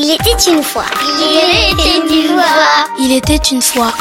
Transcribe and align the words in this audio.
Il 0.00 0.12
était 0.12 0.52
une 0.52 0.62
fois. 0.62 0.84
Il 1.00 1.74
était 1.74 1.98
une 2.06 2.28
fois. 2.28 2.86
Il 3.00 3.16
était 3.16 3.36
une 3.52 3.60
fois. 3.60 3.92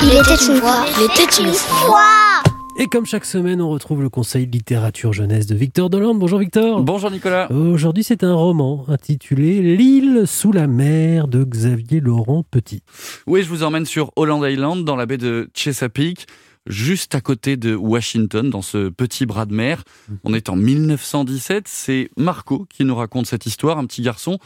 Il 0.00 0.10
était 0.10 0.36
une 0.36 0.60
fois. 0.60 0.84
Il 0.96 1.02
était 1.02 1.42
une 1.42 1.52
fois. 1.52 2.42
Et 2.76 2.86
comme 2.86 3.06
chaque 3.06 3.24
semaine, 3.24 3.60
on 3.60 3.68
retrouve 3.68 4.02
le 4.02 4.08
conseil 4.08 4.46
de 4.46 4.52
littérature 4.52 5.12
jeunesse 5.12 5.46
de 5.46 5.56
Victor 5.56 5.90
Delande. 5.90 6.20
Bonjour 6.20 6.38
Victor. 6.38 6.80
Bonjour 6.82 7.10
Nicolas. 7.10 7.50
Aujourd'hui, 7.50 8.04
c'est 8.04 8.22
un 8.22 8.34
roman 8.34 8.84
intitulé 8.86 9.76
L'île 9.76 10.28
sous 10.28 10.52
la 10.52 10.68
mer 10.68 11.26
de 11.26 11.42
Xavier 11.42 11.98
Laurent 11.98 12.44
Petit. 12.48 12.84
Oui, 13.26 13.42
je 13.42 13.48
vous 13.48 13.64
emmène 13.64 13.84
sur 13.84 14.12
Holland 14.14 14.44
Island, 14.48 14.84
dans 14.84 14.94
la 14.94 15.06
baie 15.06 15.18
de 15.18 15.50
Chesapeake, 15.54 16.28
juste 16.66 17.16
à 17.16 17.20
côté 17.20 17.56
de 17.56 17.74
Washington, 17.74 18.48
dans 18.48 18.62
ce 18.62 18.90
petit 18.90 19.26
bras 19.26 19.46
de 19.46 19.54
mer. 19.54 19.82
On 20.22 20.34
est 20.34 20.48
en 20.48 20.54
1917. 20.54 21.64
C'est 21.66 22.10
Marco 22.16 22.64
qui 22.70 22.84
nous 22.84 22.94
raconte 22.94 23.26
cette 23.26 23.46
histoire, 23.46 23.78
un 23.78 23.86
petit 23.86 24.02
garçon 24.02 24.38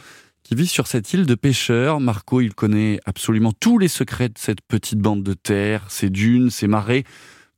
qui 0.47 0.55
vit 0.55 0.67
sur 0.67 0.87
cette 0.87 1.11
île 1.13 1.25
de 1.25 1.35
pêcheurs. 1.35 1.99
Marco, 1.99 2.39
il 2.39 2.53
connaît 2.53 2.99
absolument 3.05 3.51
tous 3.51 3.77
les 3.79 3.89
secrets 3.89 4.29
de 4.29 4.37
cette 4.37 4.61
petite 4.61 4.99
bande 4.99 5.21
de 5.21 5.33
terre, 5.33 5.85
ses 5.89 6.09
dunes, 6.09 6.49
ses 6.49 6.67
marais 6.67 7.03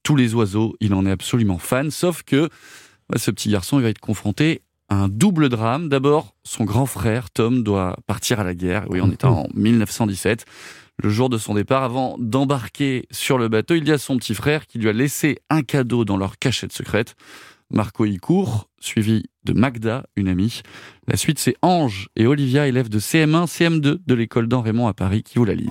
tous 0.04 0.16
les 0.16 0.34
oiseaux, 0.34 0.76
il 0.80 0.94
en 0.94 1.06
est 1.06 1.12
absolument 1.12 1.58
fan, 1.58 1.92
sauf 1.92 2.24
que 2.24 2.50
bah, 3.10 3.20
ce 3.20 3.32
petit 3.32 3.50
garçon 3.50 3.80
il 3.80 3.84
va 3.84 3.90
être 3.90 4.00
confronté 4.00 4.64
à 4.88 4.96
un 4.96 5.08
double 5.08 5.50
drame. 5.50 5.90
D'abord, 5.90 6.36
son 6.44 6.64
grand 6.64 6.86
frère, 6.86 7.30
Tom, 7.30 7.64
doit 7.64 7.96
partir 8.08 8.40
à 8.40 8.44
la 8.44 8.56
guerre, 8.56 8.86
oui, 8.90 9.02
on 9.02 9.12
est 9.12 9.24
en 9.26 9.48
1917, 9.54 10.46
le 11.04 11.10
jour 11.10 11.30
de 11.30 11.38
son 11.38 11.54
départ. 11.54 11.84
Avant 11.84 12.16
d'embarquer 12.18 13.06
sur 13.12 13.38
le 13.38 13.50
bateau, 13.50 13.76
il 13.76 13.88
y 13.88 13.92
a 13.92 13.98
son 13.98 14.18
petit 14.18 14.34
frère 14.34 14.66
qui 14.68 14.80
lui 14.80 14.90
a 14.90 14.94
laissé 14.94 15.40
un 15.50 15.62
cadeau 15.62 16.06
dans 16.06 16.18
leur 16.18 16.40
cachette 16.40 16.74
secrète. 16.74 17.16
Marco 17.72 18.06
y 18.06 18.18
court, 18.18 18.68
suivi 18.80 19.24
de 19.44 19.54
Magda, 19.54 20.04
une 20.16 20.28
amie. 20.28 20.62
La 21.08 21.18
suite, 21.18 21.38
c'est 21.38 21.56
Ange 21.62 22.08
et 22.16 22.26
Olivia, 22.26 22.68
élèves 22.68 22.90
de 22.90 23.00
CM1, 23.00 23.46
CM2 23.46 24.00
de 24.06 24.14
l'école 24.16 24.48
d'Henri-Raymond 24.48 24.88
à 24.88 24.94
Paris, 24.94 25.22
qui 25.24 25.38
vous 25.38 25.46
la 25.46 25.54
lisent. 25.54 25.70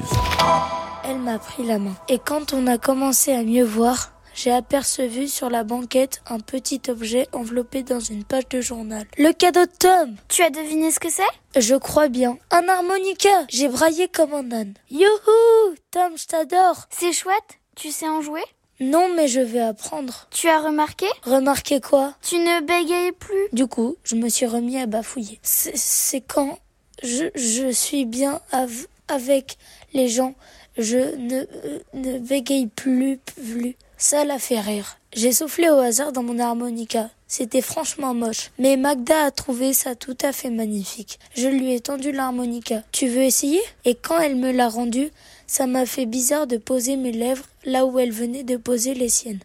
Elle 1.05 1.19
m'a 1.19 1.39
pris 1.39 1.65
la 1.67 1.79
main. 1.79 1.97
Et 2.09 2.19
quand 2.19 2.53
on 2.53 2.67
a 2.69 2.79
commencé 2.79 3.33
à 3.33 3.43
mieux 3.43 3.65
voir, 3.65 4.13
j'ai 4.33 4.53
apercevu 4.53 5.27
sur 5.27 5.51
la 5.51 5.65
banquette 5.65 6.23
un 6.29 6.39
petit 6.39 6.81
objet 6.89 7.27
enveloppé 7.33 7.83
dans 7.83 7.99
une 7.99 8.23
page 8.23 8.49
de 8.49 8.61
journal. 8.61 9.05
Le 9.19 9.33
cadeau 9.33 9.65
de 9.65 9.71
Tom 9.79 10.15
Tu 10.29 10.43
as 10.43 10.51
deviné 10.51 10.93
ce 10.93 11.01
que 11.01 11.11
c'est? 11.11 11.61
Je 11.61 11.75
crois 11.75 12.09
bien. 12.09 12.39
Un 12.53 12.69
harmonica 12.69 13.29
J'ai 13.49 13.69
braillé 13.69 14.07
comme 14.07 14.35
un 14.35 14.53
âne. 14.53 14.75
Youhou 14.91 15.75
Tom, 15.91 16.13
je 16.17 16.27
t'adore 16.27 16.87
C'est 16.91 17.13
chouette. 17.13 17.59
Tu 17.75 17.91
sais 17.91 18.09
en 18.09 18.23
jouer? 18.23 18.43
Non, 18.81 19.09
mais 19.15 19.29
je 19.29 19.41
vais 19.41 19.61
apprendre. 19.61 20.29
Tu 20.31 20.49
as 20.49 20.61
remarqué? 20.61 21.07
Remarquez 21.25 21.81
quoi? 21.81 22.15
Tu 22.23 22.37
ne 22.37 22.61
bégayes 22.61 23.13
plus? 23.13 23.49
Du 23.53 23.67
coup, 23.67 23.97
je 24.05 24.15
me 24.15 24.29
suis 24.29 24.47
remis 24.47 24.79
à 24.79 24.87
bafouiller. 24.87 25.41
C'est 25.43 26.21
quand 26.21 26.59
je, 27.03 27.27
je 27.35 27.71
suis 27.71 28.05
bien 28.05 28.41
av 28.53 28.87
avec 29.09 29.57
les 29.95 30.09
gens, 30.09 30.35
je 30.77 31.17
ne, 31.17 31.41
euh, 31.41 31.79
ne 31.95 32.19
bégaye 32.19 32.67
plus, 32.67 33.19
plus. 33.19 33.77
Ça 33.97 34.25
l'a 34.25 34.39
fait 34.39 34.61
rire. 34.61 34.99
J'ai 35.13 35.33
soufflé 35.33 35.71
au 35.71 35.79
hasard 35.79 36.13
dans 36.13 36.23
mon 36.23 36.39
harmonica. 36.39 37.11
C'était 37.27 37.63
franchement 37.63 38.15
moche. 38.15 38.51
Mais 38.59 38.77
Magda 38.77 39.25
a 39.25 39.31
trouvé 39.31 39.73
ça 39.73 39.95
tout 39.95 40.17
à 40.23 40.33
fait 40.33 40.51
magnifique. 40.51 41.19
Je 41.35 41.49
lui 41.49 41.75
ai 41.75 41.81
tendu 41.81 42.13
l'harmonica. 42.13 42.83
Tu 42.93 43.09
veux 43.09 43.23
essayer? 43.23 43.61
Et 43.85 43.95
quand 43.95 44.19
elle 44.19 44.37
me 44.37 44.53
l'a 44.53 44.69
rendu, 44.69 45.11
ça 45.49 45.67
m'a 45.67 45.87
fait 45.87 46.07
bizarre 46.07 46.47
de 46.47 46.59
poser 46.59 46.97
mes 46.97 47.11
lèvres 47.11 47.45
là 47.65 47.87
où 47.87 47.99
elle 47.99 48.13
venait 48.13 48.45
de 48.45 48.57
poser 48.57 48.95
les 48.95 49.09
siennes. 49.09 49.41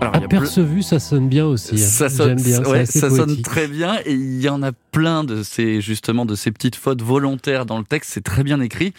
Alors, 0.00 0.16
Apercevu, 0.16 0.82
ça 0.82 0.98
sonne 0.98 1.28
bien 1.28 1.46
aussi. 1.46 1.74
Hein. 1.74 1.78
Ça 1.78 2.08
sonne, 2.08 2.40
bien, 2.40 2.62
ouais, 2.64 2.86
ça 2.86 3.10
sonne 3.10 3.42
très 3.42 3.66
bien 3.66 3.98
et 4.06 4.12
il 4.12 4.40
y 4.40 4.48
en 4.48 4.62
a 4.62 4.70
plein 4.92 5.24
de 5.24 5.42
ces 5.42 5.80
justement 5.80 6.24
de 6.24 6.36
ces 6.36 6.52
petites 6.52 6.76
fautes 6.76 7.02
volontaires 7.02 7.66
dans 7.66 7.78
le 7.78 7.84
texte. 7.84 8.12
C'est 8.14 8.24
très 8.24 8.44
bien 8.44 8.60
écrit. 8.60 8.94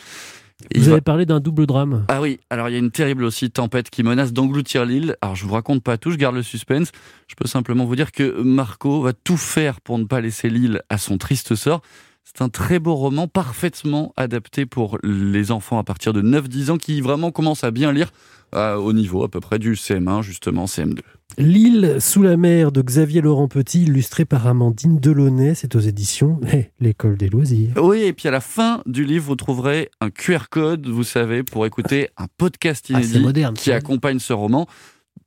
Vous 0.76 0.90
avez 0.90 1.02
parlé 1.02 1.26
d'un 1.26 1.40
double 1.40 1.66
drame. 1.66 2.06
Ah 2.08 2.22
oui, 2.22 2.40
alors 2.50 2.70
il 2.70 2.74
y 2.74 2.76
a 2.76 2.80
une 2.80 2.92
terrible 2.92 3.24
aussi 3.24 3.50
tempête 3.50 3.90
qui 3.90 4.04
menace 4.04 4.32
d'engloutir 4.32 4.86
l'île. 4.86 5.16
Alors 5.22 5.36
je 5.36 5.46
vous 5.46 5.54
raconte 5.54 5.82
pas 5.84 5.98
tout, 5.98 6.12
je 6.12 6.18
garde 6.18 6.36
le 6.36 6.44
suspense. 6.44 6.92
Je 7.28 7.36
peux 7.36 7.48
simplement 7.48 7.86
vous 7.86 7.96
dire 7.96 8.12
que 8.12 8.42
Marco 8.42 9.02
va 9.02 9.14
tout 9.14 9.38
faire 9.38 9.82
pour 9.82 9.98
ne 9.98 10.06
pas 10.06 10.22
laisser 10.22 10.50
l'île 10.50 10.82
à 10.90 10.98
son 10.98 11.18
triste 11.18 11.56
sort. 11.56 11.82
C'est 12.24 12.42
un 12.42 12.50
très 12.50 12.80
beau 12.80 12.96
roman, 12.96 13.28
parfaitement 13.28 14.14
adapté 14.18 14.66
pour 14.66 14.98
les 15.04 15.52
enfants 15.52 15.78
à 15.78 15.84
partir 15.84 16.14
de 16.14 16.22
9-10 16.22 16.72
ans 16.72 16.78
qui 16.78 17.02
vraiment 17.02 17.32
commencent 17.32 17.64
à 17.64 17.72
bien 17.72 17.92
lire 17.92 18.12
euh, 18.56 18.76
au 18.76 18.94
niveau 18.94 19.24
à 19.24 19.30
peu 19.30 19.40
près 19.40 19.60
du 19.60 19.74
CM1, 19.74 20.22
justement, 20.22 20.66
CM2. 20.66 21.00
L'île 21.38 21.98
sous 22.00 22.22
la 22.22 22.38
mer 22.38 22.72
de 22.72 22.82
Xavier 22.82 23.22
Laurent 23.22 23.48
Petit, 23.48 23.84
illustré 23.84 24.24
par 24.24 24.46
Amandine 24.46 25.00
Delaunay, 25.00 25.56
c'est 25.56 25.76
aux 25.76 25.80
éditions 25.80 26.40
L'école 26.80 27.18
des 27.18 27.30
loisirs. 27.30 27.74
Oui, 27.78 28.04
et 28.04 28.14
puis 28.14 28.28
à 28.28 28.32
la 28.32 28.42
fin 28.42 28.84
du 28.86 29.04
livre, 29.04 29.26
vous 29.26 29.36
trouverez 29.36 29.90
un 30.00 30.12
QR 30.12 30.50
code, 30.50 30.88
vous 30.88 31.04
savez, 31.04 31.42
pour 31.42 31.66
écouter 31.66 32.10
un 32.18 32.28
podcast 32.38 32.90
inédit 32.90 33.18
ah, 33.18 33.22
moderne, 33.22 33.54
qui 33.56 33.72
accompagne 33.72 34.20
ce 34.20 34.34
roman. 34.34 34.68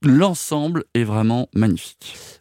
L'ensemble 0.03 0.85
est 0.95 1.05
vraiment 1.05 1.49
magnifique. 1.55 2.17